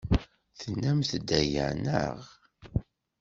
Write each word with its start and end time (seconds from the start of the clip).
Tennamt-d 0.59 1.29
aya, 1.39 1.67
naɣ? 1.83 2.19